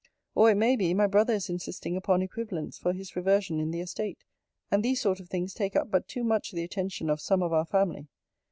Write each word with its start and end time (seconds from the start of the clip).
Or, 0.33 0.49
it 0.49 0.55
may 0.57 0.75
be, 0.75 0.95
my 0.95 1.05
brother 1.05 1.33
is 1.35 1.47
insisting 1.47 1.95
upon 1.95 2.23
equivalents 2.23 2.79
for 2.79 2.91
his 2.91 3.15
reversion 3.15 3.59
in 3.59 3.69
the 3.69 3.81
estate: 3.81 4.23
and 4.71 4.81
these 4.83 4.99
sort 4.99 5.19
of 5.19 5.29
things 5.29 5.53
take 5.53 5.75
up 5.75 5.91
but 5.91 6.07
too 6.07 6.23
much 6.23 6.49
the 6.49 6.63
attention 6.63 7.07
of 7.07 7.21
some 7.21 7.43
of 7.43 7.53
our 7.53 7.65
family. 7.65 8.07